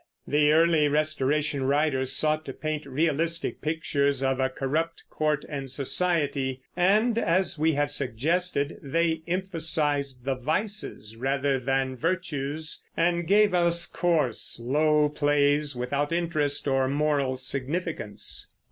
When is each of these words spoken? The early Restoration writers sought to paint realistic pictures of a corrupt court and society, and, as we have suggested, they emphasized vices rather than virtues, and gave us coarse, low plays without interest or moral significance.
The 0.27 0.51
early 0.51 0.87
Restoration 0.87 1.61
writers 1.65 2.11
sought 2.15 2.43
to 2.45 2.53
paint 2.53 2.87
realistic 2.87 3.61
pictures 3.61 4.23
of 4.23 4.39
a 4.39 4.49
corrupt 4.49 5.03
court 5.11 5.45
and 5.47 5.69
society, 5.69 6.63
and, 6.75 7.19
as 7.19 7.59
we 7.59 7.73
have 7.73 7.91
suggested, 7.91 8.79
they 8.81 9.21
emphasized 9.27 10.23
vices 10.25 11.15
rather 11.17 11.59
than 11.59 11.95
virtues, 11.95 12.83
and 12.97 13.27
gave 13.27 13.53
us 13.53 13.85
coarse, 13.85 14.59
low 14.59 15.07
plays 15.07 15.75
without 15.75 16.11
interest 16.11 16.67
or 16.67 16.87
moral 16.87 17.37
significance. 17.37 18.47